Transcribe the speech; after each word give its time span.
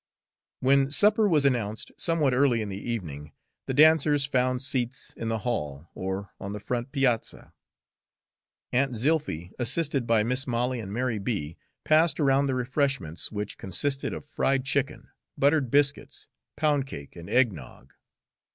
When 0.61 0.89
supper 0.89 1.27
was 1.29 1.45
announced, 1.45 1.91
somewhat 1.95 2.33
early 2.33 2.63
in 2.63 2.69
the 2.69 2.89
evening, 2.89 3.33
the 3.67 3.73
dancers 3.75 4.25
found 4.25 4.63
seats 4.63 5.13
in 5.15 5.27
the 5.29 5.37
hall 5.45 5.91
or 5.93 6.31
on 6.39 6.53
the 6.53 6.59
front 6.59 6.91
piazza. 6.91 7.53
Aunt 8.71 8.93
Zilphy, 8.93 9.51
assisted 9.59 10.07
by 10.07 10.23
Mis' 10.23 10.47
Molly 10.47 10.79
and 10.79 10.91
Mary 10.91 11.19
B., 11.19 11.55
passed 11.85 12.19
around 12.19 12.47
the 12.47 12.55
refreshments, 12.55 13.31
which 13.31 13.59
consisted 13.59 14.11
of 14.11 14.25
fried 14.25 14.65
chicken, 14.65 15.09
buttered 15.37 15.69
biscuits, 15.69 16.27
pound 16.55 16.87
cake, 16.87 17.15
and 17.15 17.29
eggnog. 17.29 17.93